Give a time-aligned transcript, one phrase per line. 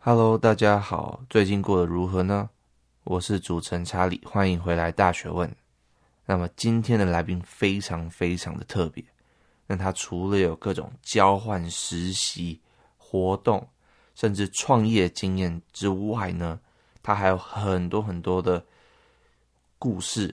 [0.00, 2.48] Hello，大家好，最近过得如何呢？
[3.02, 5.50] 我是主持人查理，欢迎回来《大学问》。
[6.24, 9.04] 那么今天的来宾非常非常的特别，
[9.66, 12.60] 那他除了有各种交换实习
[12.96, 13.68] 活动，
[14.14, 16.60] 甚至创业经验之外呢，
[17.02, 18.64] 他还有很多很多的
[19.80, 20.32] 故事，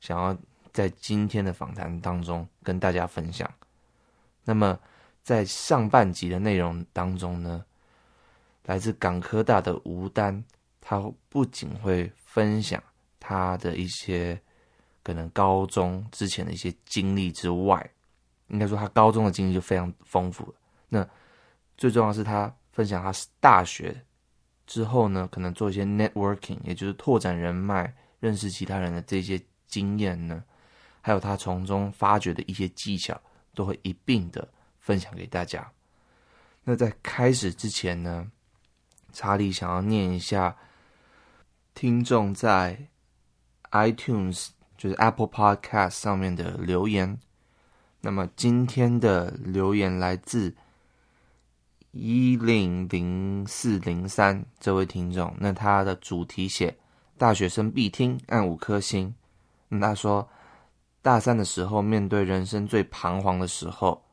[0.00, 0.36] 想要
[0.72, 3.48] 在今天的访谈当中跟大家分享。
[4.42, 4.76] 那么
[5.22, 7.64] 在上半集的内容当中呢，
[8.64, 10.42] 来自港科大的吴丹，
[10.80, 12.82] 他不仅会分享
[13.20, 14.40] 他的一些
[15.02, 17.90] 可能高中之前的一些经历之外，
[18.48, 20.54] 应该说他高中的经历就非常丰富了。
[20.88, 21.06] 那
[21.76, 23.94] 最重要的是他分享他大学
[24.66, 30.42] 之后呢，可能做一些 networking，也就是拓展人脉、认识其他人的这些经验呢，
[31.02, 33.20] 还有他从中发掘的一些技巧，
[33.54, 35.70] 都会一并的分享给大家。
[36.62, 38.30] 那在开始之前呢，
[39.14, 40.54] 查理想要念一下
[41.74, 42.88] 听众在
[43.70, 47.18] iTunes，就是 Apple Podcast 上面的留言。
[48.00, 50.54] 那么今天的留言来自
[51.92, 56.76] 一零零四零三这位听众，那他的主题写
[57.16, 59.14] 大学生必听，按五颗星。
[59.68, 60.28] 那他说，
[61.00, 64.03] 大三的时候，面对人生最彷徨的时候。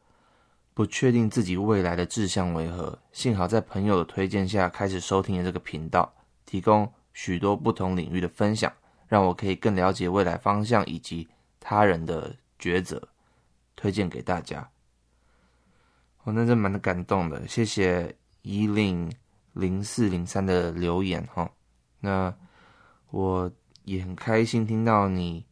[0.74, 6.12] 不确定自己未来的志向为何，幸好在朋友的推荐下开始收听了这个频道，
[6.46, 8.72] 提供许多不同领域的分享，
[9.08, 11.28] 让我可以更了解未来方向以及
[11.60, 13.06] 他人的抉择，
[13.76, 14.68] 推荐给大家。
[16.24, 19.12] 我、哦、那真蛮感动的，谢谢一零
[19.52, 21.52] 零四零三的留言哈、哦。
[22.00, 22.34] 那
[23.10, 23.52] 我
[23.84, 25.46] 也很开心听到你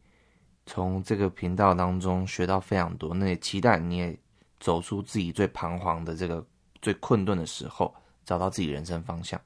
[0.65, 4.17] 从这个频道当中学到非常多，那也期待你也。
[4.59, 6.45] 走出自己最彷徨的这个
[6.81, 7.93] 最困顿的时候，
[8.25, 9.39] 找到自己人生方向。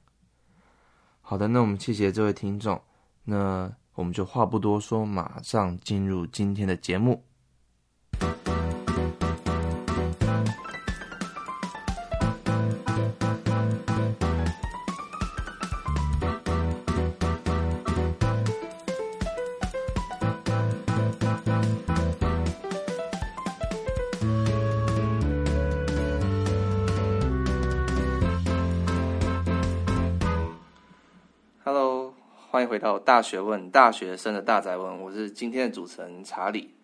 [1.20, 2.80] 好的，那我们谢谢这位听众，
[3.24, 7.24] 那我们就话不多说，马上进入今天的节目。
[33.14, 36.74] 大学问，大学生的大哉问，我是今天的主持人查理。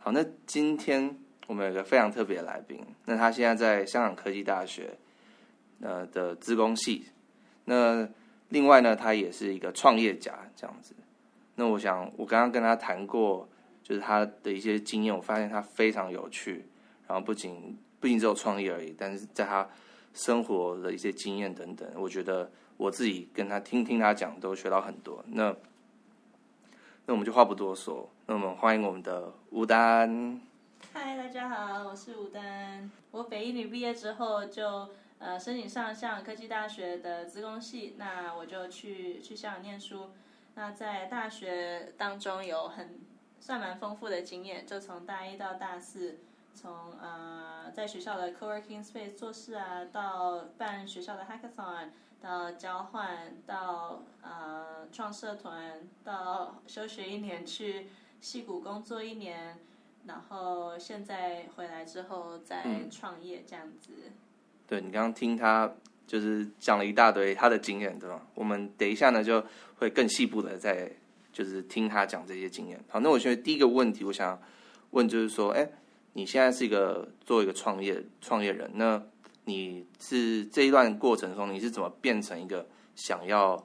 [0.00, 1.16] 好，那今天
[1.46, 4.98] 我们有个非常特别的来宾，那他现在在香港科技大学
[5.80, 7.04] 呃的资工系，
[7.64, 8.08] 那
[8.48, 10.96] 另外呢，他也是一个创业家这样子。
[11.54, 13.48] 那我想，我刚刚跟他谈过，
[13.84, 16.66] 就是他的一些经验，我发现他非常有趣，
[17.06, 19.64] 然后不仅不仅只有创业而已，但是在他
[20.12, 22.50] 生活的一些经验等等，我觉得。
[22.78, 25.22] 我自己跟他听听他讲，都学到很多。
[25.26, 25.54] 那
[27.06, 30.40] 那我们就话不多说，那我们欢迎我们的吴丹。
[30.92, 32.88] 嗨，大家好，我是吴丹。
[33.10, 40.10] 我北一女毕业之后就呃申请上香港科技大学的资工系，那我就去去香港念书。
[40.54, 43.00] 那在大学当中有很
[43.40, 46.20] 算蛮丰富的经验，就从大一到大四，
[46.54, 46.72] 从
[47.02, 51.88] 呃在学校的 co-working space 做事啊，到办学校的 hackathon。
[52.20, 57.86] 到交换，到呃创社团，到休学一年去
[58.20, 59.56] 戏谷工作一年，
[60.06, 63.92] 然后现在回来之后再创业这样子。
[64.06, 64.12] 嗯、
[64.66, 65.72] 对，你刚刚听他
[66.06, 68.26] 就是讲了一大堆他的经验，对吧？
[68.34, 69.44] 我们等一下呢就
[69.78, 70.90] 会更细部的再
[71.32, 72.82] 就是听他讲这些经验。
[72.88, 74.40] 好，那我觉得第一个问题我想
[74.90, 75.70] 问就是说，哎，
[76.14, 79.00] 你现在是一个做一个创业创业人，那？
[79.48, 83.64] 你是这一段过程中，你是怎么变成一个想要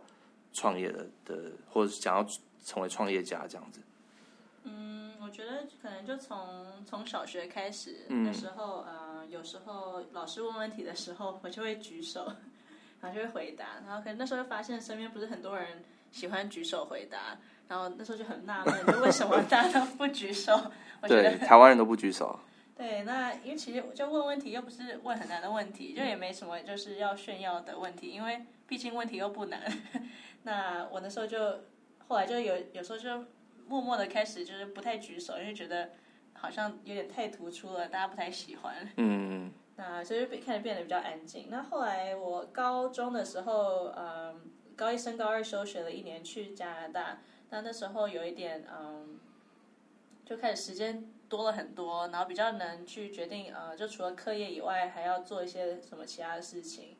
[0.53, 2.25] 创业的的，或者想要
[2.63, 3.81] 成为创业家这样子？
[4.63, 12.31] 嗯，我觉得可能就从从小学开始，那时候呃，有时候老师问问题的时候，我就会举手，
[13.01, 15.83] 然后就会回答，然后可能那时候就发现身边不是很多人
[16.13, 17.37] 喜欢举手回答，
[17.67, 20.53] 然后那时候就很纳闷，就为什么大家都不举手？
[21.03, 22.39] 我觉得对，台湾人都不举手。
[22.75, 29.61] 对，那因为其实就问问题又不是问很难的问题，就也没什么就是要炫耀的问题，因为毕竟问题又不难。
[30.43, 31.59] 那我那时候就
[32.07, 33.25] 后来就有有时候就
[33.67, 35.91] 默默的开始就是不太举手，因为觉得
[36.33, 38.89] 好像有点太突出了，大家不太喜欢。
[38.97, 39.51] 嗯。
[39.77, 41.47] 那所以就开始变得比较安静。
[41.49, 44.41] 那后来我高中的时候，嗯，
[44.75, 49.19] 高一升高二休学了一年去加拿大，那那时候有一点嗯，
[50.25, 51.12] 就开始时间。
[51.35, 56.95] 多了很多，然后比较能去决定，呃，就除了课业以外，还要做一些什么其他的事情。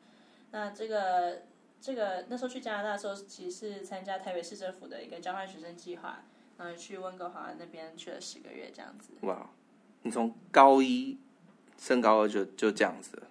[0.50, 1.42] 那这个
[1.80, 6.24] 这个那时候去加拿大的时候，其实是参加台北市政府的一个交换学生计划，
[6.58, 9.12] 然后去温哥华那边去了十个月这样子。
[9.22, 9.48] 哇，
[10.02, 11.16] 你从高一
[11.78, 13.22] 升高二就就这样子。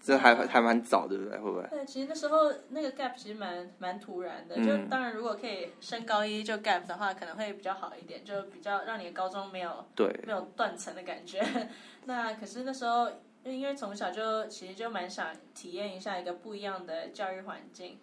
[0.00, 1.38] 这还还蛮早，对不对？
[1.38, 1.68] 会不会？
[1.68, 4.56] 对，其实那时候那个 gap 其实蛮蛮突然的。
[4.56, 11.44] 就当然，如果可以升高一就 gap 的话，可能会比较好一点，就比较让你的高中没有对没有断层的感觉。
[12.06, 13.10] 那可是那时候，
[13.44, 17.98] 因为从小就其实就蛮想体验一下一个不一样的教育环境。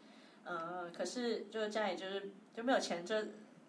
[0.45, 3.15] 嗯，可是就家里就是就没有钱，就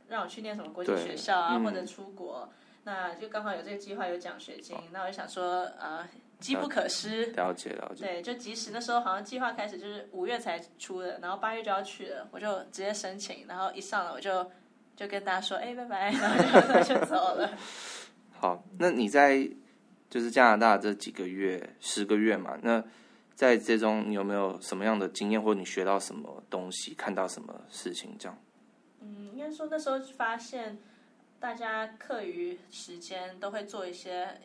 [0.09, 2.49] 让我去念什么国际学校啊，或者出国。
[2.85, 5.99] 那就刚好有这个计划，有奖学金，那我就想说啊。
[6.01, 6.09] 呃
[6.39, 8.05] 机不可失，了解了解。
[8.05, 14.51] 对，就即使那时候好像计划开始就是五月才出的，然后八月就要去了，我就直接申请，然后一上了我就
[14.95, 17.51] 就跟大家说，哎，拜拜，然后就 就走了。
[18.39, 19.49] 好，那你在
[20.11, 22.85] 就是加拿大这几个月，十个月嘛，那
[23.35, 28.39] 在这中你有没有什么样的经验，或者你学到什么东西，看到什么事情这样？
[29.01, 30.79] 嗯，应该说那时候发现
[31.41, 34.39] 大家课余时间都会做一些。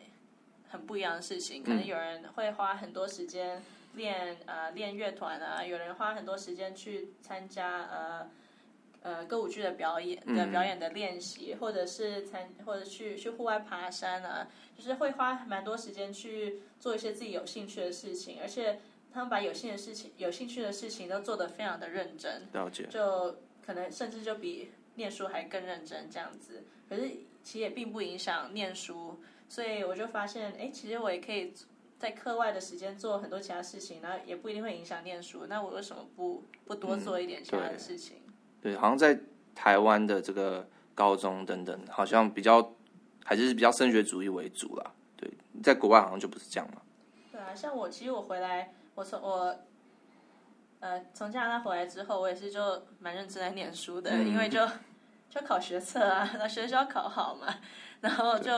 [0.72, 3.62] 很不一样的事情，可能有人会花很多时间
[3.94, 8.30] 练呃练乐团啊，有人花很多时间去参加呃
[9.02, 18.80] 呃歌舞剧的表演的表演的练习，或者是参或者去去户外爬山啊，就是会花蛮多时间去做一些自己有兴趣的事情，而且
[19.12, 27.10] 他们把有兴的事情有兴趣的事情都做得非常的认真，了解，就可能甚至就比念书还更认真这样子，可是
[27.42, 29.20] 其实也并不影响念书。
[29.52, 31.52] 所以我就发现，哎，其实我也可以
[31.98, 35.44] 在课外的时间做很多其他事情，然后也不一定会影响念书。
[35.46, 38.16] 那我为什么不不多做一点其他的事情？
[38.24, 38.32] 嗯、
[38.62, 39.20] 对，对，好像在
[39.54, 42.72] 台湾的这个高中等等，好像比较
[43.26, 44.90] 还是比较升学主义为主啦。
[45.18, 45.30] 对，
[45.62, 46.82] 在国外好像就不是这样了。
[47.30, 49.54] 对啊，像我其实我回来，我从我
[50.80, 54.66] 呃从加拿大回来之后，我也是就蛮认真在念书的，嗯、因为就
[55.28, 57.54] 就考学测啊，那学校考好嘛，
[58.02, 58.52] 然后就。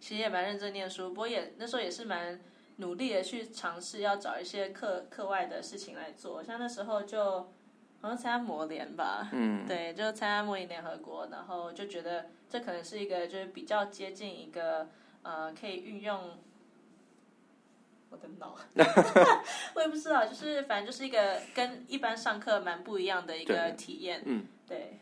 [0.00, 2.38] 其实也蛮认真念书，不过也那时候也是蛮
[2.76, 7.40] 努力的去尝试要找一些课课外的事情来做，像那时候就
[8.00, 14.88] 好像参加模联吧，嗯，对，就参加模拟联合国，然后就觉得这可能是一个就是比较接近一个
[15.22, 16.38] 呃可以运用
[18.10, 18.54] 我的脑，
[19.74, 24.96] 我也不知道，就是反正就是一个跟一般上课蛮不一样的一个体验，嗯，对，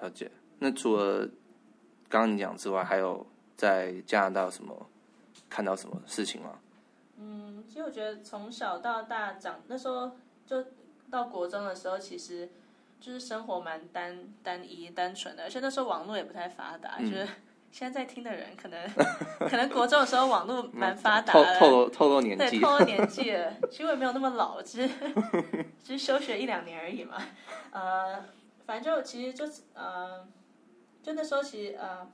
[0.00, 0.28] 了解。
[0.58, 1.28] 那除了
[2.08, 3.24] 刚刚你讲之外，还有？
[3.62, 4.90] 在加拿大有什么
[5.48, 6.58] 看到什么事情吗？
[7.16, 10.10] 嗯，其实我觉得从小到大长那时候
[10.44, 10.66] 就
[11.08, 12.50] 到国中的时候，其实
[13.00, 16.96] 就是生活蛮单单一单纯的，而且那时候网络也不太发达。
[16.98, 17.28] 嗯、就是
[17.70, 18.88] 现在在听的人可能
[19.48, 23.54] 可能国中的时候网络蛮发达的，透露透露年纪，对，透露年 纪了。
[23.70, 24.94] 其实我也没有那么老，只是
[25.84, 27.16] 只是休学一两年而已嘛。
[27.70, 28.24] 呃，
[28.66, 30.26] 反正就其实就是呃，
[31.00, 32.10] 就那时候其实呃。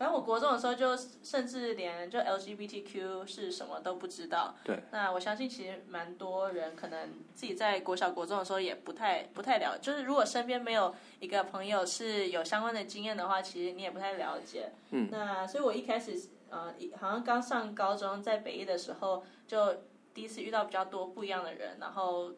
[0.00, 4.54] 反正我国中的时候，就甚至连就 LGBTQ 是什么都不知道。
[4.64, 4.82] 对。
[4.92, 9.80] 那我相信，其实蛮多人可能自己在国小、国中的时候也不太、不太了解。
[9.82, 14.72] 就是如果身边没有一个朋友是有相关的经验的话，其实你也不太了解。
[14.92, 15.06] 嗯。
[15.12, 16.18] 那所以我一开始，
[16.48, 19.82] 呃，好像刚上高中在北艺的时候，就
[20.14, 22.32] 第一次遇到比较多不一样的人，然后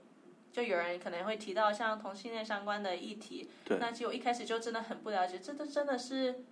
[0.51, 3.49] 就有人可能会提到像同性恋相关的议题。
[3.65, 3.79] 对。
[3.79, 6.43] 那其实我一开始就真的很不了解，这都真的是。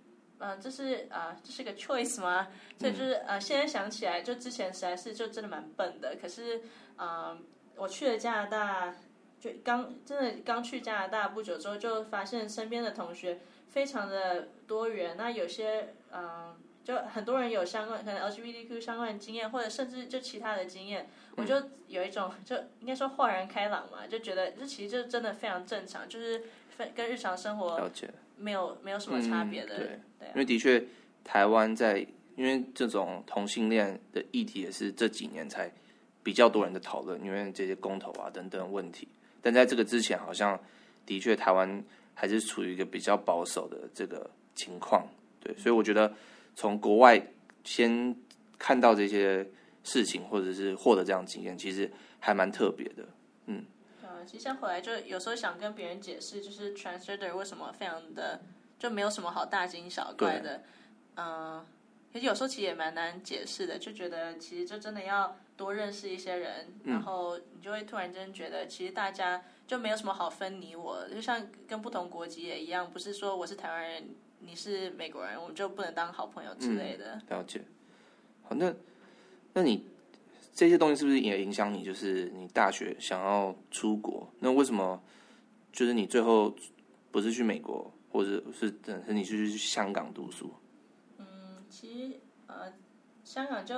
[0.41, 2.47] 嗯、呃，这是啊、呃，这是个 choice 吗？
[2.79, 6.17] 所以就是呃，现在想起来，就之前实在是就真的蛮笨的。
[6.19, 6.57] 可是，
[6.97, 7.37] 嗯、呃，
[7.75, 8.95] 我去了加拿大，
[9.39, 15.15] 就刚真的刚去加拿大不久之后，就发现身边的同学非常的多元。
[15.15, 21.07] 那有些嗯、呃，就很多人有相关可能 LGBTQ 相关的经验，或者甚至就其他的经验，
[21.37, 21.55] 我就
[21.87, 26.43] 有一种就应该说豁然开朗嘛，就觉得这其实就真的非常正常，就是
[26.77, 27.79] 跟跟日常生活。
[28.41, 29.87] 没有没有什么差别的，嗯、对，
[30.19, 30.83] 对啊、因为的确
[31.23, 32.05] 台湾在
[32.35, 35.71] 因为这种同性恋的议题也是这几年才
[36.23, 39.07] 比较多人的讨论，因为这些公投啊等等问题。
[39.41, 40.59] 但在这个之前，好像
[41.05, 41.83] 的确台湾
[42.13, 45.07] 还是处于一个比较保守的这个情况，
[45.39, 46.11] 对，所以我觉得
[46.55, 47.21] 从国外
[47.63, 48.15] 先
[48.57, 49.47] 看到这些
[49.83, 53.07] 事情，或者是获得这样经验，其实还蛮特别的，
[53.45, 53.63] 嗯。
[54.25, 58.41] 其实像回来就有时候想跟别人解释，就是 transgender 为什么非常的
[58.79, 60.63] 就没有什么好大惊小怪的，
[61.15, 61.65] 嗯，
[62.11, 74.09] 其实有时候其实也蛮难解释的，就觉得其实就真的要多认识一些人，嗯、然后你就会突然间觉得，其实大家就没有什么好分你我，就像跟不同国籍也一样，不是说我是台湾人，
[74.39, 77.15] 你是美国人，我们就不能当好朋友之类的。
[77.15, 77.61] 嗯、了解。
[78.43, 78.73] 好，那
[79.53, 79.90] 那你。
[80.61, 81.83] 这些东西是不是也影响你？
[81.83, 85.01] 就是你大学想要出国，那为什么
[85.73, 86.55] 就是你最后
[87.09, 90.53] 不是去美国，或者是等是你是去香港读书？
[91.17, 92.71] 嗯，其实呃，
[93.23, 93.75] 香港就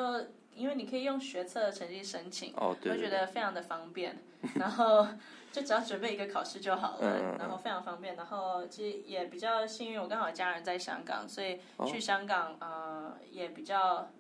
[0.54, 4.18] 因为你可以用学测的成绩申请，哦，对，对，对，我觉得非常的方便，
[4.60, 5.08] 然后
[5.54, 14.12] 就只要准备一个考试就好了，嗯，然后非常方便，然后其实也比较幸运，我刚好家人在香港，所以去香港，哦，呃也比较。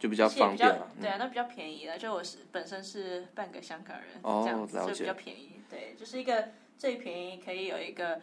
[0.00, 1.98] 就比较方便了，对啊，那比较便宜了。
[1.98, 5.52] 就我是本身是半个香港人，哦，这样子就比较便宜。
[5.68, 8.18] 对，就是一个最便宜可以有一个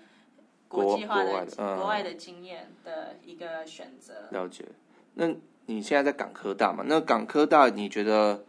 [0.67, 4.27] 国际化的国外的，嗯、国外的经验的一个选择。
[4.31, 4.65] 了解。
[5.13, 5.27] 那
[5.67, 6.84] 你现在在港科大嘛？
[6.88, 8.43] 那港科大你觉得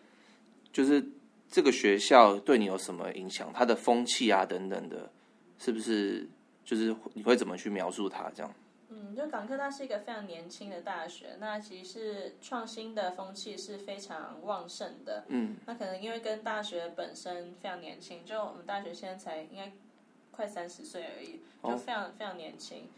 [0.73, 1.07] 就是
[1.51, 3.53] 这个学校对你有什么影响？
[3.55, 5.11] 它的风气啊等等的，
[5.59, 6.27] 是不是
[6.65, 8.51] 就是你会怎么去描述它这样？
[8.91, 15.25] 嗯，就港科大是一个非常年轻的大学，那其实是创新的风气是非常旺盛的。
[15.29, 19.71] 嗯，那可能因为跟大学本身非常年轻，就我们大学现在才应该
[20.31, 22.89] 快三十岁而已，就非常、哦、非常年轻。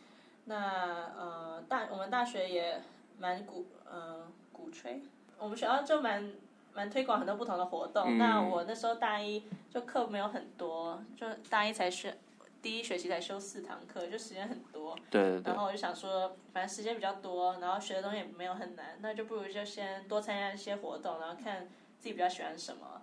[0.45, 2.81] 那呃大我们大学也
[3.19, 5.03] 蛮鼓呃鼓吹，
[5.39, 6.33] 我们学校就蛮
[6.73, 8.05] 蛮推广很多不同的活动。
[8.07, 12.17] 嗯、那我那时候大一就课没有很多，就大一才学。
[12.63, 14.95] 第一学期才修四堂课，就时间很多。
[15.11, 15.43] 对对对。
[15.45, 21.67] 然后我就想说，反正时间比较多，然后学的东西也没有很难，那就不如就先多参加一些活动，然后看
[21.99, 23.03] 自己比较喜欢什么，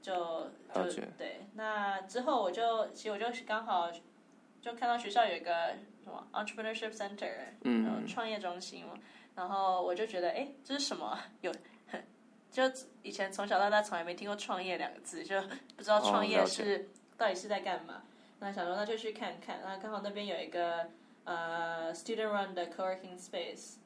[0.00, 1.46] 就就对。
[1.54, 3.90] 那之后我就其实我就刚好
[4.60, 7.30] 就看到学校有一个什么 entrepreneurship center，
[7.64, 8.94] 嗯，然后创业中心嘛，
[9.34, 11.18] 然后我就觉得，哎，这是什么？
[11.42, 11.52] 有
[11.88, 12.02] 很
[12.50, 12.62] 就
[13.02, 15.40] 以前从小到大从来没听过创业两个字，就
[15.76, 16.80] 不知道创业是、哦、
[17.18, 18.02] 到底是在干嘛。
[18.42, 20.88] 那想说那就去看看，那刚好那边有一个
[21.22, 23.76] 呃 student run 的 co-working space，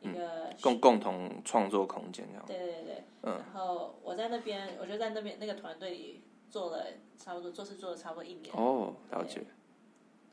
[0.00, 2.44] 一个、嗯、共共同创作空间这样。
[2.46, 3.34] 对对对，嗯。
[3.34, 6.86] 然后我在那边，我就在那边那个团队里做了
[7.18, 8.54] 差不多，做事做了差不多一年。
[8.56, 9.42] 哦，了解。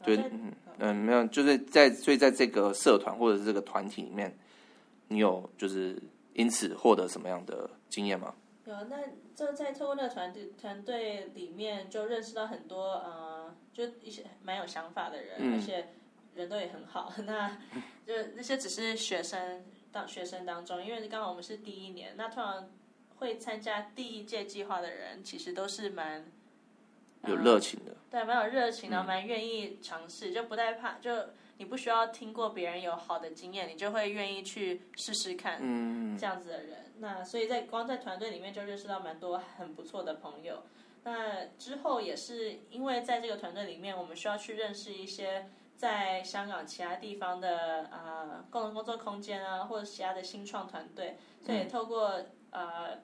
[0.03, 4.38] 对，嗯嗯，没有，就是在所以在这个社团或者是这个团体里面，
[5.10, 6.01] 你有就是
[6.34, 8.34] 因此获得什么样的经验吗？
[8.65, 8.98] 有，那
[9.36, 13.25] 就在透过那个团队团队里面，就认识到很多呃，
[13.75, 15.89] 就一些蛮有想法的人，嗯、而且
[16.34, 17.13] 人都也很好。
[17.27, 17.50] 那
[18.08, 22.72] 就那些只是学生当学生当中，因为刚好我们是第一年，那通常
[23.17, 26.25] 会参加第一届计划的人，其实都是蛮
[27.27, 31.12] 有热情的，对，蛮有热情的，蛮愿意尝试，就不太怕就。
[31.58, 35.58] 你不需要听过别人有好的经验，你就会愿意去试试看。
[35.62, 40.63] 嗯，这样子的人，那所以在光在团队里面就认识到蛮多很不错的朋友。
[41.05, 51.17] 那之后也是因为在这个团队里面，我们需要去认识一些在香港其他地方的啊、呃、共同工作空间啊，或者其他的新创团队。
[51.45, 53.00] 所以透过呃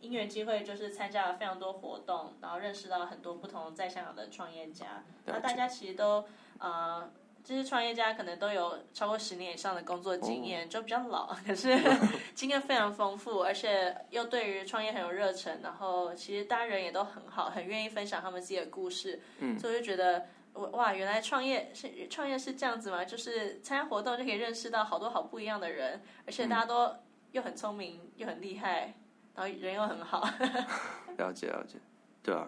[0.00, 5.02] 因缘机会，就是参加了非常多活动，然后认识到很多不同在香港的创业家。
[5.24, 6.24] 那大家其实都
[6.58, 7.10] 呃。
[7.42, 11.76] 这些创业家可能都有超过十年以上的工作经验，就比较老， 可是
[12.34, 15.60] 经验非常丰富，而且又对于创业很有热忱。
[15.62, 19.20] 然后其实大家人也都很好，很愿意分享他们自己的故事。
[19.38, 20.26] 嗯，所以我就觉得，
[20.72, 23.04] 哇，原来创业是创业是这样子吗？
[23.04, 26.94] 就是参加活动就可以认识到好多好不一样的人，而且大家都
[27.32, 28.94] 又很聪明又很厉害，
[29.34, 30.28] 然后人又很好。
[31.16, 31.78] 了解了解，
[32.22, 32.46] 对啊。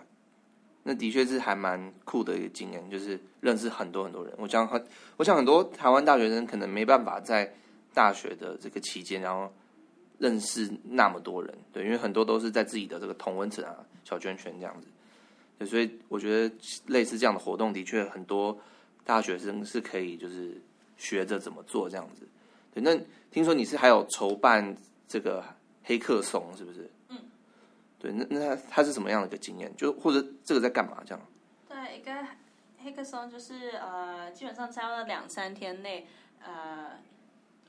[0.85, 4.35] 那的确是还蛮酷的一个经验，就是认识很多很多人。
[4.37, 4.85] 我想很，
[5.17, 7.53] 我想很多台湾大学生可能没办法在
[7.95, 9.53] 大学的这个期间，然后
[10.19, 14.89] 认识那么多人，对，因为很多都是在自己的这个同温层啊、小圈圈这样子。
[15.59, 16.55] 对，所以我觉得
[16.87, 18.59] 类似这样的活动，的确很多
[19.05, 20.61] 大学生是可以就是
[20.97, 22.27] 学着怎么做这样子。
[22.75, 22.99] 对，那
[23.31, 25.45] 听说你是还有筹办这个
[25.85, 26.91] 黑客松，是不是？
[28.03, 29.73] 对，那那他他是什么样的一个经验？
[29.77, 31.01] 就或者这个在干嘛？
[31.07, 31.27] 这样？
[31.69, 32.13] 对，一个
[32.83, 36.09] 黑客松就是呃，基本上参加了两三天内，
[36.45, 36.99] 呃，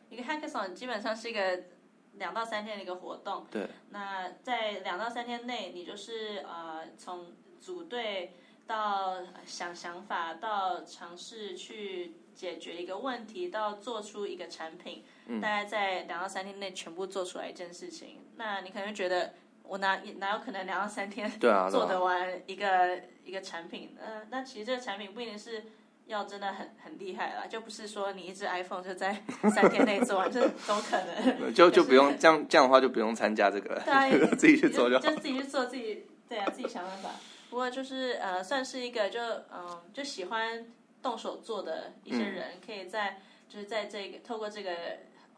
[0.09, 1.65] 一个黑客松基本上是一个
[2.13, 3.45] 两到三天的一个活动。
[3.51, 3.69] 对。
[3.91, 7.27] 那在两到三天内，你就是呃，从
[7.59, 8.33] 组队
[8.65, 18.21] 到想想法，到尝试去解决一个问题，到做出一个产品，嗯、大概在两到三天内全部做出来一件事情。
[18.35, 19.35] 那你可能会觉得。
[19.63, 23.95] 我哪哪有可能两到三天做得完一个、一个产品？
[23.99, 25.63] 嗯、呃，那其实这个产品不一定是
[26.05, 31.53] 要真的很很厉害啦，就不是说你一只 iPhone 就在三天内做完， 这都可能？
[31.53, 37.09] 就就不用这样这样的话就不用参加这个了，对啊， 自己去做就好，就，就自己去做自己对啊，自己想办法。
[37.49, 40.65] 不过就是呃，算是一个就嗯、呃，就喜欢
[41.01, 44.71] 动手做的一些人，嗯、可以在就是在这个透过这个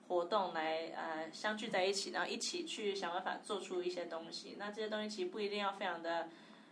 [0.08, 4.56] 活动来呃相聚在一起，然后一起去想办法做出一些东西。
[4.60, 6.30] 那这些东西其实不一定要非常的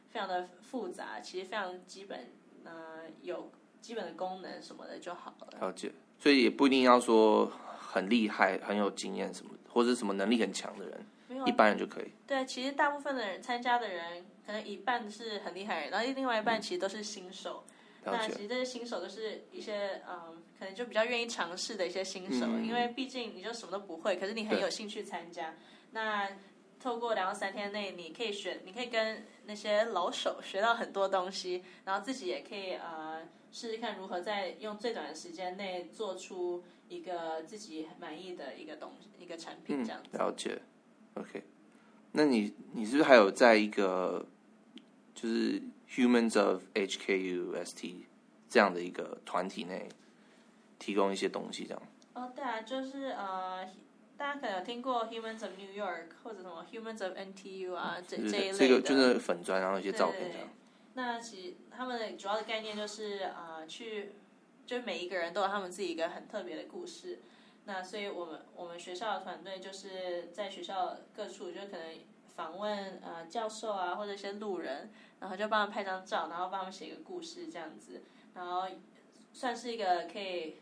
[0.09, 2.31] 非常的复杂，其实非常基本，
[2.63, 5.47] 呃，有基本的功能什么的就好了。
[5.59, 11.05] 了解，所以也不一定要说很厉害、很有经验什么，或者什么能力很强的人，
[11.47, 12.11] 一般人就可以。
[12.27, 17.63] 对，其实大部分的人参加的人，可能一半是很厉害人，然后另外一半其实都是新手。
[18.05, 25.55] 嗯那其实这些新手都是一些嗯，可能就比较愿意尝试的一些新手，嗯、因为毕竟你就什么都不会，可是你很有兴趣参加。
[25.91, 26.29] 那
[26.79, 40.09] 透过两到三天内，你可以选，你可以跟那些老手学到很多东西，然后自己也可以呃试试看如何在用最短的时间内做出一个自己满意的一个东一个产品这样子。
[40.11, 40.61] 嗯、了解
[41.13, 41.43] ，OK。
[42.11, 44.25] 那你你是不是还有在一个
[45.15, 45.61] 就是
[45.95, 47.95] ？Humans of HKUST
[48.49, 49.87] 这样的一个团体内
[50.79, 51.81] 提供一些东西，这样。
[52.13, 53.63] 哦，对啊，就是呃，
[54.17, 58.57] 大家可能有听过 Humans of New York 或者什么 Humans of NTU 啊，这这一类的。
[58.57, 60.49] 这个就是粉砖，然后一些照片这样。
[60.95, 64.13] 那其实他们的主要的概念就是啊、呃，去，
[64.65, 67.21] 就每一个人都有他们自己一个很特别的故事。
[67.65, 71.99] 那所以我们我们学校的团队就是在学校各处就可能。
[72.35, 74.89] 访问呃教授啊，或者一些路人，
[75.23, 78.03] 然后就帮他们拍张照，然后帮他们写一个故事这样子，
[78.35, 78.67] 然后
[79.31, 80.57] 算是一个可以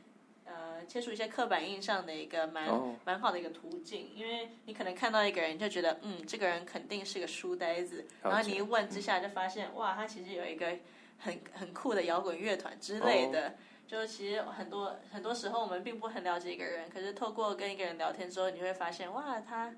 [0.46, 2.94] 呃切除一些刻板印象的一个蛮、oh.
[3.03, 10.77] 蛮好的一个途径，因为你可能看到一个人就觉得嗯这个人肯定是个书呆子，然后你一问之下就发现、嗯、哇他其实有一个
[11.18, 13.51] 很很酷的摇滚乐团之类的，oh.
[13.88, 19.74] 就其实很多很多时候我们并不很了解一个人，可是透过跟一个人聊天之后，你会发现哇他。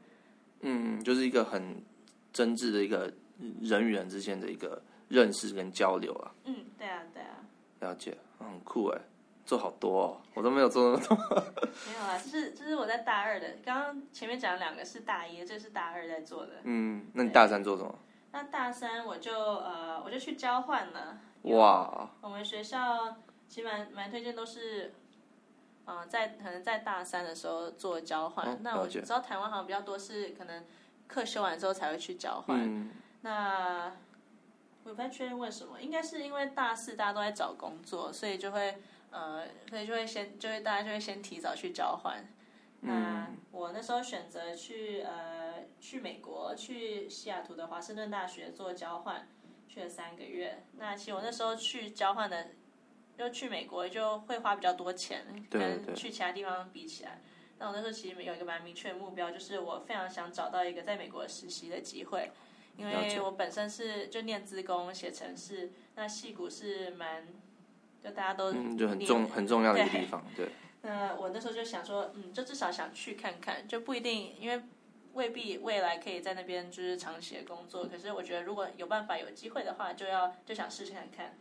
[0.65, 1.83] 嗯，就是一个很
[2.31, 3.11] 真挚的一个
[3.61, 6.31] 人与人之间的一个认识跟交流啊。
[6.45, 7.43] 嗯，对啊，对啊。
[7.79, 9.01] 了解，很酷哎，
[9.45, 11.17] 做好多哦，我都没有做那么多。
[11.87, 16.53] 没有啊，这是这是我在大二的，刚刚前面讲了两个是大一，这是大二在做的。
[16.63, 17.93] 嗯，那你大三做什么？
[18.31, 21.19] 那大三我就呃，我就去交换了。
[21.43, 22.09] 哇。
[22.21, 23.17] 我们学校
[23.47, 24.93] 其实蛮蛮推荐都是。
[25.85, 30.63] 嗯、呃，在可能在大三的时候做交换，哦、那我知道台湾好像比较多是可能
[31.09, 32.57] 课修完之后才会去交换。
[32.57, 32.89] 嗯、
[33.23, 33.91] 那
[34.83, 38.77] 我不太确定为什么，应该是因为大四大家都在找工作，所以就会
[39.09, 42.23] 呃，所以就会先就会大家就会先提早去交换。
[42.81, 49.27] 嗯、那我那时候选择去呃去美国，去西雅图的华盛顿大学做交换，
[49.67, 50.63] 去了三个月。
[50.77, 52.49] 那其实我那时候去交换的。
[53.15, 57.21] 就去美国就会花比较多钱，跟去其他地方比起来。
[57.59, 62.31] 那我那时候其实有一个蛮明确的目标，就是我非常想找到一个在美国实习的机会，
[62.77, 67.27] 因为我本身是就念资工写程式，那戏骨是蛮
[68.03, 70.49] 就大家都嗯就很重很重要的一个地方，对。
[70.85, 74.61] 那我那时候就想说，嗯，就至少想去看看，就不一定，因为
[75.13, 77.85] 未必未来可以在那边就是长期的工作。
[77.85, 81.37] 可是我觉得如果有办法有机会的话，就要就想试试看看。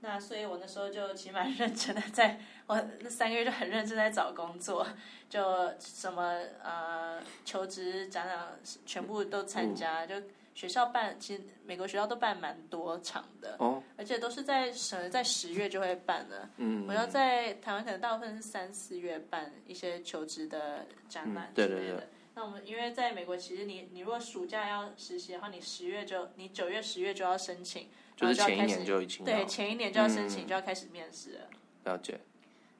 [0.00, 4.86] 那所以，我那时候就起码 认真的在，在我那三个月就很认真在找工作，
[5.28, 6.22] 就什么
[6.62, 8.46] 呃求职展览
[8.86, 21.74] 全部都参加，嗯、就学校办，其实美国学校都办蛮多场的，哦，而且都是在省在十月就会办了，嗯，我要在台湾可能大部分是三四月办一些求职的展览之类的。
[21.74, 22.08] 嗯、对对对。
[22.34, 27.88] 那我们因为在美国，其实你你如果暑假要实习的话，你十月就你九月十月就要申请。
[28.16, 31.40] 就是前一年就已经对，前一年就要申请，就要开始面试了。
[31.84, 32.18] 了解。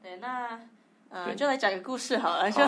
[0.02, 0.58] 对，那
[1.10, 2.50] 呃，就来讲个故事好了。
[2.50, 2.62] 就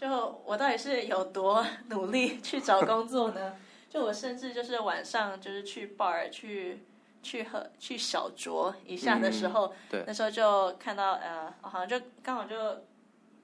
[0.00, 3.56] 就我到底是有多努力去找工作呢？
[3.94, 6.82] 就我甚至就是晚上就是去 bar 去
[7.22, 12.56] 去喝去小酌一下的时候，对，那时候就看到呃，好像就刚好就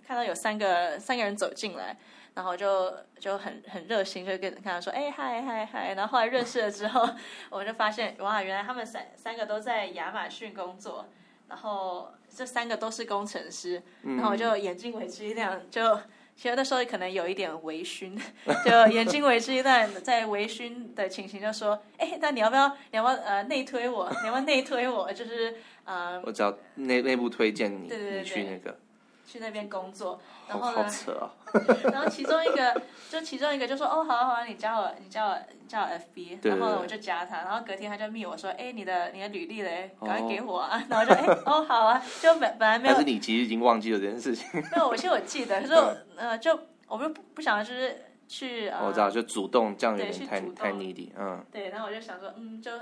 [0.05, 1.97] 看到有三个三个人走进来。
[2.33, 7.07] 然后就就很很热心，就跟跟他说：“哎，嗨嗨嗨！”然后后来认识了之后，
[7.51, 11.07] 我就发现哇，原来他们三三个都在亚马逊工作，
[11.49, 13.83] 然后这三个都是工程师。
[14.03, 16.01] 然后我就眼睛为之一亮，就
[16.41, 18.19] 其实那时候可能有一点微醺，
[18.65, 24.09] 就眼睛为之一段，在微醺的情形就说：“哎，那你要不要你要不要呃内推我？
[24.23, 25.13] 你要不要内推我？
[25.13, 28.75] 就是呃，我只要内内部推荐你，对对对对，你去那个。”
[29.31, 30.83] 去那边工作，然后呢？
[30.83, 31.31] 好扯啊！
[31.93, 35.39] 然后其中一个，就其中一个就说：“哦，好啊好啊，你加我，你加我，
[35.69, 42.95] 加我 FB。”然后呢，我就加他，然后隔天他就密我说：“哎，你的你的履历嘞，赶快给我啊！”然后就哎，哦，好啊，就本本来没有。
[42.95, 44.49] 但是你其实已经忘记了这件事情。
[44.53, 48.69] 没有，我其实我记得， 可是我呃，就我不不想就是去。
[48.83, 51.45] 我知道，就主动这样有点太太 needy，嗯。
[51.53, 52.73] 对，然后我就想说，嗯，就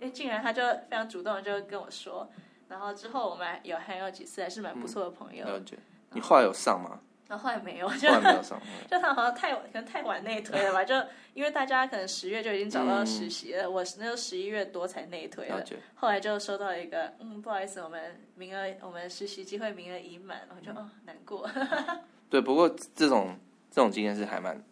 [0.00, 2.28] 哎，竟然他就非常主动就跟我说，
[2.68, 5.46] 然后之后我们有还有几次还是蛮不错的朋友。
[5.46, 5.78] 了解。
[6.12, 7.00] 你后来有上吗？
[7.28, 8.58] 然后后来没有，就后来没有上，
[8.90, 10.94] 就他好像太可能太晚内推了吧，就
[11.34, 21.46] 因为大家可能十月就已经找到实习了，嗯、我那时候十一月多才内推了，了后来就收到一个，嗯，不好意思，我们名额我们实习机会名额已满，我就、嗯、哦难过。
[22.30, 23.38] 对，不过这种
[23.70, 24.64] 这种经验是还蛮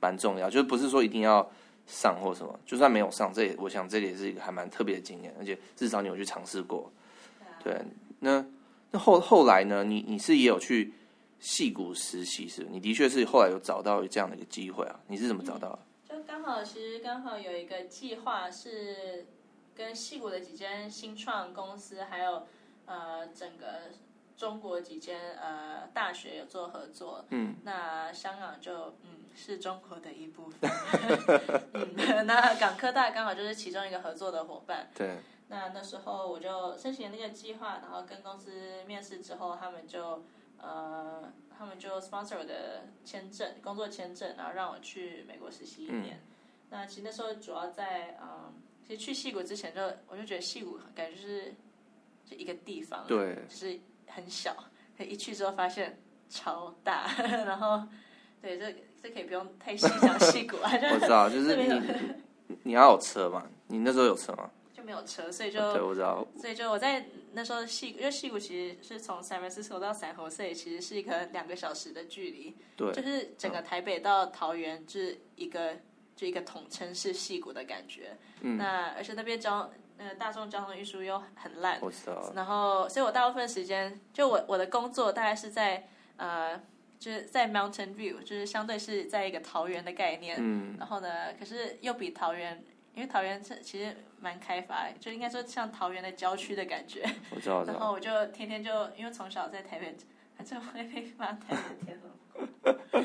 [0.00, 1.50] 蛮重要，就是不是说一定要
[1.88, 6.88] 上或什么，就算没有上，这也我想这里也是一个还蛮特别的经验，而且至少你有去尝试过。
[7.64, 7.76] 对，
[8.20, 8.44] 那
[8.90, 9.84] 那后后来呢？
[9.84, 10.92] 你你是也有去。
[11.38, 14.98] 戏谷实习是，你的确是后来有找到这样的一个机会啊？
[15.06, 15.78] 你是怎么找到的？
[16.08, 19.26] 就刚好，其实刚好有一个计划是
[19.74, 22.46] 跟戏谷的几间新创公司，还有
[22.86, 23.66] 呃整个
[24.34, 27.22] 中国几间呃大学有做合作。
[27.28, 30.70] 嗯，那香港就嗯是中国的一部分。
[31.74, 34.88] 嗯，那港科大刚好就是其中一个合作的伙伴。
[34.94, 35.18] 对。
[35.48, 38.50] 那那时候我就申请了那个计划，然后跟公司
[38.86, 40.22] 面试之后，他们就。
[40.58, 46.16] 呃，他们就 sponsor 我的签证，工作签证，然后让我去美国实习一年。
[46.16, 46.26] 嗯、
[46.70, 51.54] 那其实那时候主要在，嗯，其实去戏谷之前就，我就觉得戏谷感觉就是
[52.24, 54.56] 就一个地方，对，就是很小。
[54.96, 57.86] 可一去之后发现超大， 然后
[58.40, 60.70] 对，这这可以不用太细讲戏谷啊。
[60.94, 63.46] 我知道，就是你你要有车嘛？
[63.66, 64.50] 你那时候有车吗？
[64.86, 66.24] 没有车，所以就对，我知道。
[66.40, 72.56] 所以就我在那时候矽，因为矽谷其实是从 San Francisco 到 San Jose，其实是一个两个小时的距离。
[72.76, 75.74] 对，就是整个台北到桃园，就是一个
[76.14, 78.16] 就一个统称是矽谷的感觉。
[78.42, 78.56] 嗯。
[78.56, 79.68] 那而且那边交
[79.98, 82.32] 呃大众交通运输又很烂，我知道。
[82.36, 86.56] 然后，所以我大部分时间就我我的工作大概是在呃
[87.00, 90.36] 就是在 Mountain View，就是相对是在一个桃园的概念。
[90.38, 90.76] 嗯。
[90.78, 92.64] 然后呢，可是又比桃园。
[92.96, 97.04] 因为桃园这其实蛮开发，就应该说像桃园的郊区的感觉。
[97.30, 99.94] 我知道，然后我就天天就因为从小在台北，
[100.42, 103.04] 就会被骂台北天龙。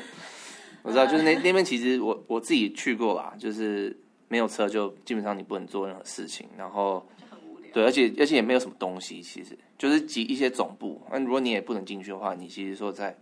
[0.82, 3.94] 我知道， 就是那那边其实我我自己去过啦，就是
[4.28, 7.70] 没有车就基本上你不能做任何事情，然后就很无聊。
[7.74, 11.02] 对，而且而且也没有什么东西，其实就是集一些总部。
[11.12, 13.14] 那如果你也不能进去的话，你其实说在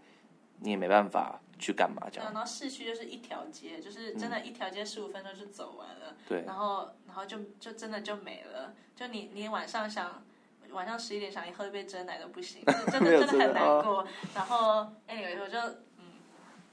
[0.61, 1.41] 你也没办法。
[1.61, 2.09] 去干嘛？
[2.11, 2.33] 这样。
[2.33, 6.17] 然后市区就是一条街，就是真的，一条街十五分钟就走完了。
[6.27, 6.43] 对。
[6.47, 8.73] 然后，然后就就真的就没了。
[8.97, 10.23] 就你你晚上想，
[10.71, 14.07] 晚上十一点想你喝一杯真奶都不行， 真的真的很难过。
[14.35, 15.59] 然后，anyway，我就
[15.99, 16.05] 嗯，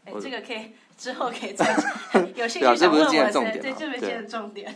[0.06, 1.66] 哎，这个可以之后可以再
[2.34, 4.74] 有兴趣想 问我，对，这不是今天的重点。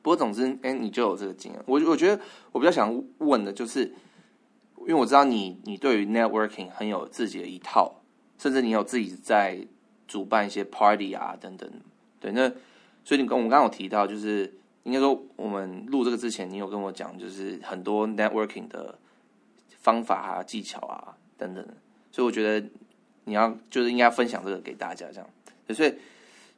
[0.00, 1.60] 不过总之，哎，你就有这个经验。
[1.66, 3.92] 我我觉得我比较想问的就是，
[4.82, 7.96] 因为我知道你你对于 networking 很有自己的一套。
[8.40, 9.58] 甚至你有自己在
[10.08, 11.70] 主办一些 party 啊等等，
[12.18, 12.48] 对，那
[13.04, 14.50] 所以你跟我们刚刚有提到，就是
[14.84, 18.98] 应该说我们录这个之前，你有跟我讲，就是很多 networking 的
[19.82, 21.62] 方法啊、技巧啊等等，
[22.10, 22.66] 所以我觉得
[23.24, 25.30] 你要就是应该分享这个给大家，这样。
[25.74, 25.94] 所以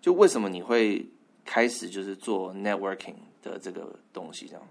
[0.01, 1.05] 就为什么你会
[1.45, 4.63] 开始就是做 networking 的这个东西，这样？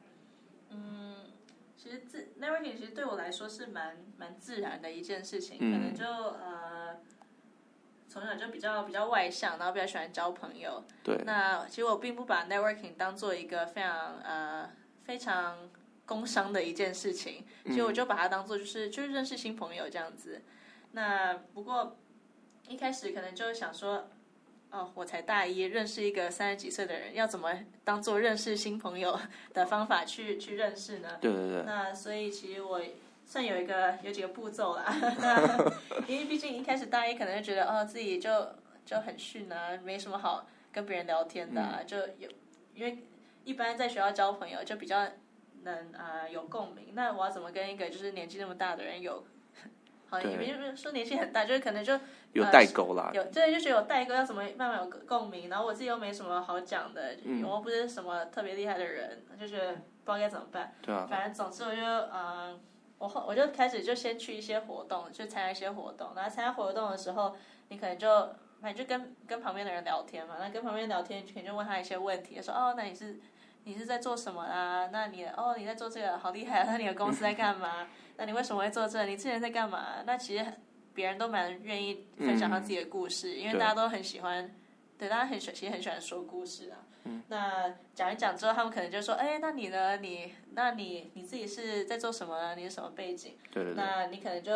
[1.82, 7.00] 嗯，其实自 networking 其实对我来说是蛮蛮自然的一件事情，嗯、可能就呃。
[8.13, 10.84] 从小就比较比较外向，然后比较喜欢交朋友。
[11.02, 11.15] 对。
[11.26, 14.70] 那其实我并不把 networking 当做一个非常呃
[15.06, 15.70] 非常
[16.06, 20.41] 工商的一件事情，其实我就把它当做就是就是认识新朋友这样子。
[20.91, 21.96] 那不过
[22.67, 24.10] 一开始可能就想说，
[24.71, 27.53] 哦，我才大一，认识一个三十几岁的人，要怎么
[27.84, 29.19] 当做认识新朋友
[29.53, 31.17] 的方法去去认识呢？
[31.21, 31.63] 对对对。
[31.65, 32.81] 那所以其实我。
[33.23, 35.71] 算有一个有几个步骤啦，那
[36.05, 38.29] 因为毕竟一开始大一可能就觉得哦自己就
[38.86, 42.29] 就很逊啊，没什么好跟别人聊天的，啊，嗯、就有
[42.75, 42.97] 因为
[43.45, 45.07] 一般在学校交朋友就比较
[45.63, 46.89] 能啊、呃、有共鸣。
[46.93, 49.23] 那我要怎么跟一个就是年纪那么大的人有，
[50.12, 52.00] 好也没有说年纪很大，就是可能就
[52.34, 55.50] 有代沟啦，呃、有对就觉得有代沟，要怎么慢慢有共鸣。
[55.50, 60.71] 然后我自己又没什么好讲的，嗯、我又不是什么特别厉害的人，就觉得不知道该怎么办。
[60.84, 62.12] 对啊，反正总之我就嗯。
[62.12, 62.60] 呃
[63.02, 66.12] 我后我就开始就先去一些活动，去参加一些活动。
[66.15, 67.36] 然后参加活动的时候，
[67.69, 68.08] 你可能就
[68.62, 70.36] 反正就跟跟旁边的人聊天嘛。
[70.39, 73.19] 那跟旁边聊天，可能就问他一些问题，说哦，那你是
[73.63, 74.89] 你是在做什么啊？
[74.91, 76.65] 那你哦你在做这个好厉害啊！
[76.67, 77.88] 那你的公司在干嘛？
[78.17, 79.06] 那你为什么会做这个？
[79.06, 80.04] 你之前在干嘛？
[80.06, 80.45] 那其实
[80.93, 84.45] 别人都蛮愿意分享他自己的故事，嗯、因为大家都很喜欢，
[84.97, 86.78] 对，对大家很喜其实很喜欢说故事啊。
[87.06, 89.97] 嗯、那讲一讲之后，他们可能就说：“哎，那你呢？
[89.97, 92.56] 你那你你自己是在做什么呢？
[92.56, 93.84] 你是什么背景？”对对对。
[93.84, 94.54] 那你可能就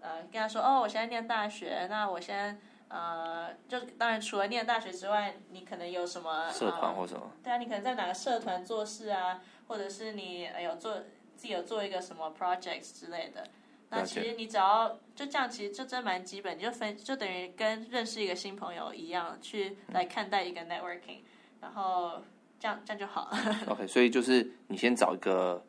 [0.00, 1.86] 呃跟他说：“哦，我现在念大学。
[1.88, 2.56] 那我现在
[2.88, 7.30] 呃就当然除了念大学之外，你可能有什么社团或什么？
[7.42, 9.40] 对啊，你可能在哪个社团做事啊？
[9.68, 10.94] 或者是你有做
[11.36, 13.44] 自己有做一个什么 projects 之类的？
[13.88, 21.24] 那其实你只要就这样，其实就真蛮基本，你就分就等于跟认识一个新朋友一样去来看待一个 networking，、嗯、
[21.60, 22.20] 然后
[22.58, 23.30] 这样这样就好。
[23.70, 25.64] OK，所以就是你先找一个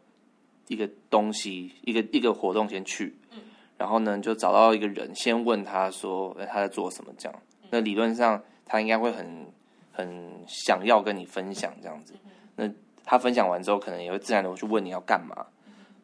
[0.67, 3.39] 一个东西，一个一个活动先去，嗯，
[3.77, 7.41] 然后呢就找到一个人，先问他说他在做什么这样。
[7.61, 9.47] 嗯、那理论上他应该会很
[9.91, 12.13] 很想要跟你分享这样子。
[12.25, 12.69] 嗯、那
[13.03, 15.45] 他分享完之后，可能也会自然的去问你要干嘛。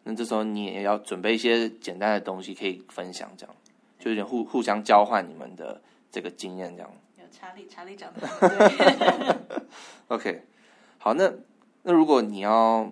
[0.03, 3.55] 那这时候你也要准备一些简单的东西可以分享，这样
[3.99, 5.81] 就有点互互相交换你们的
[6.11, 6.91] 这个经验，这样。
[7.17, 9.35] 有查理，查理讲的 对。
[10.09, 10.43] OK，
[10.97, 11.31] 好，那
[11.83, 12.91] 那如果你要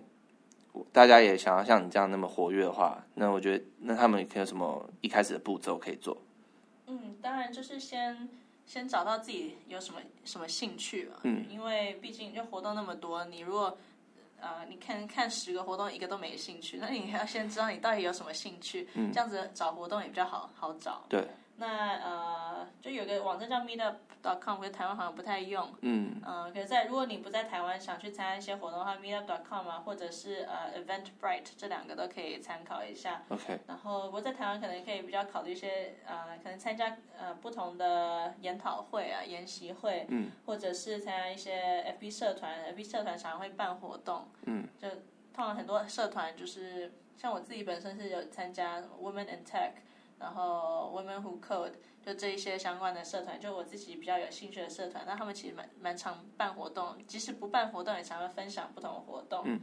[0.92, 6.18] 大家也想要像你这样那么活跃的话，那我觉得那他们可以有什么一开始的步骤可以做？
[6.88, 8.30] 嗯，当然就是先
[8.66, 11.16] 先找到自己有什么什么兴趣嘛。
[11.24, 13.78] 嗯，因为毕竟就活动那么多，你如果
[14.40, 21.04] 呃，你看看十个活动一个都没兴趣，那你要先知道你到底有什么兴趣，嗯、这样子找活动也比较好好找。
[21.08, 21.26] 对。
[21.62, 25.70] 那呃，就有个网站叫 Meetup.com，可是台湾好像不太用。
[25.82, 26.20] 嗯。
[26.26, 33.22] 呃，可是在如果你不在台湾，想去参加一些活动的话，Meetup.com 啊，或者是呃 Eventbrite 这两个都可以参考一下。
[33.30, 33.60] OK。
[33.68, 49.74] 然后不过在台湾可能可以比较考虑一些呃，可能参加呃不同的研讨会啊、研习会，嗯，或者是参加一些 FB 社团，FB 社团常常会办活动，嗯，就通常很多社团就是像我自己本身是有参加 Women in Tech。
[50.22, 51.74] 然后 Women Who Code
[52.06, 59.44] 就这一些相关的社团，就我自己比较有兴趣的社团，那他们其实蛮蛮常办活动，即使不办活动，也常常分享不同的活动。
[59.46, 59.60] 嗯。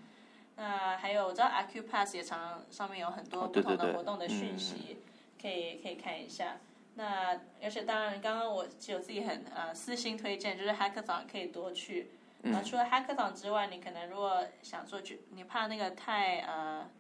[0.56, 5.00] 那还有我知道 Acupass 也常常上面有很多不同的活动的讯息，哦、对对对
[5.40, 6.56] 可以可以看一下。
[6.96, 12.10] 那而且当然，刚刚我只有自己很呃私心推荐，就是 Hackathon 可以多去。
[12.42, 12.50] 嗯。
[12.50, 16.90] 然后除了 Hackathon 之外，你可能如果想做，就你怕那个太呃，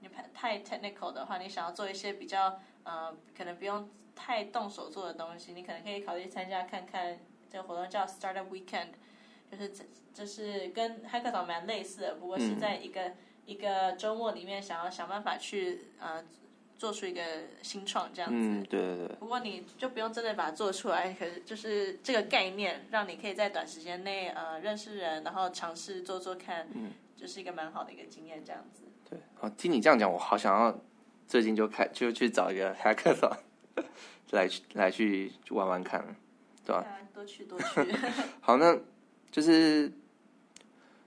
[0.00, 2.60] 你怕太 technical 的话，你想要做一些比较。
[2.88, 7.18] 呃，可能不用太动手做的东西，你可能可以考虑参加看看。
[7.50, 8.90] 这个活动叫 Startup Weekend，
[9.50, 16.24] 就是这这是跟 Hackathon 蛮类似的，不过是在一个、嗯、一个周末里面，想要想办法去呃
[16.78, 17.22] 做出一个
[17.60, 18.36] 新创这样子。
[18.36, 19.16] 嗯，对对对。
[19.16, 28.82] 不过你就不用真的把它做出来，可是就是这个概念，让你可以在短时间内呃认识人，然后尝试做做看，嗯，就是一个蛮好的一个经验这样子。
[29.08, 30.78] 对，好，听你这样讲，我好想要。
[31.28, 33.36] 最近就开就去找一个 hackathon
[34.30, 36.00] 来来去玩玩看，
[36.64, 36.86] 对吧？
[37.12, 37.92] 多去多去。
[38.40, 38.78] 好，那
[39.32, 39.90] 就是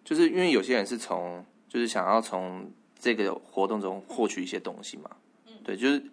[0.03, 5.09] 就是因为有些人是从就是想要从这个活动中获取一些东西嘛，
[5.45, 6.03] 嗯，对，就是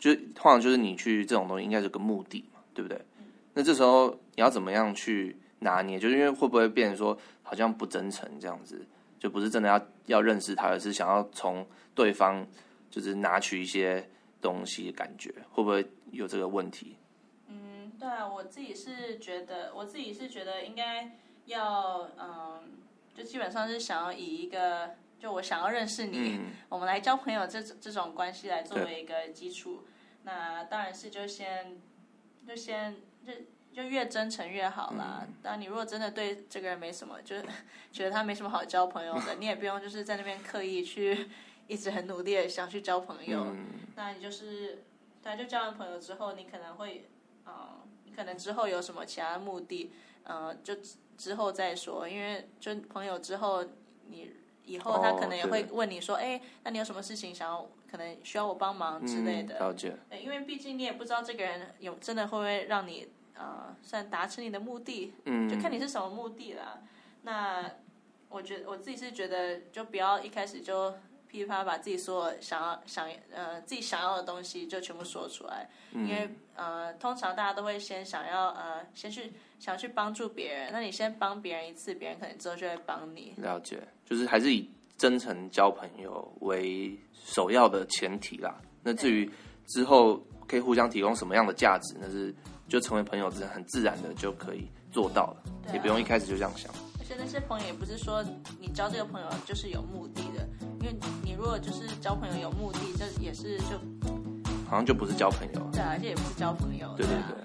[0.00, 2.98] 就是通常就是你去这种东西应该是个目的嘛，对不对？
[3.20, 5.96] 嗯，那这时候你要怎么样去拿捏？
[5.96, 8.84] 就是因为会不会变成说好像不真诚这样子，
[9.24, 12.46] 就不是真的要要认识他，而是想要从对方。
[12.90, 14.08] 就是拿取一些
[14.40, 16.96] 东西的感觉，会不会有这个问题？
[17.48, 21.10] 嗯，对啊，我自己是觉得，我自己是觉得应该
[21.46, 22.62] 要，嗯，
[23.12, 29.82] 就基本上是想要以一个，就我想要认识你，嗯、我们来交朋友这这种关系来作为一个基础。
[30.22, 31.76] 那当然是就先，
[32.46, 32.94] 就先
[33.26, 33.32] 就
[33.74, 35.22] 就越真诚越好啦。
[35.26, 37.44] 嗯、当然，你如果真的对这个人没什么，就是
[37.92, 41.28] 觉得他没什么好交朋友的，你也不用就是在那边刻意去。
[41.66, 43.64] 一直很努力的想去交朋友，嗯、
[43.96, 44.84] 那你就是，
[45.22, 47.08] 对，就交完朋友之后，你可能会，
[47.46, 47.68] 嗯、呃，
[48.04, 49.90] 你可能之后有什么其他的目的，
[50.24, 50.74] 嗯、呃，就
[51.16, 52.06] 之后再说。
[52.06, 53.64] 因为就朋友之后，
[54.08, 54.30] 你
[54.66, 59.54] 以后他可能也会问你说，哎、哦，那你有什么事情想要，可能需要我帮忙之类的。
[59.54, 59.96] 嗯、了解。
[60.10, 66.78] 对，因为毕竟你也不知道这个人有真的会不会让你，呃，算达成你的目的，嗯，就看你是什么目的啦。
[67.22, 67.70] 那
[68.28, 70.94] 我觉得我自己是觉得，就不要一开始就。
[71.26, 83.34] 噼里啪啦把自己所有想要想呃自己想要的东西就全部说出来，嗯、因为呃通常大家都会先想要呃先去想去帮助别人，那你先帮别人一次，别人可能之后就会帮你。
[83.36, 88.56] 了解，就是还是以真诚交朋友为首要的前提啦。
[88.84, 89.28] 那至于
[89.66, 92.32] 之后可以互相提供什么样的价值，那是
[92.68, 96.72] 就成为朋友是很自然的就可以做到了，啊、也不用一开始就这样想。
[96.98, 98.24] 而且那些朋友也不是说
[98.58, 100.48] 你交这个朋友就是有目的的，
[100.80, 103.78] 因为你如果就是交朋友有目的，这也是就
[104.68, 105.70] 好像就不是交朋友。
[105.70, 106.94] 对啊，这也不是交朋友。
[106.96, 107.44] 对对对。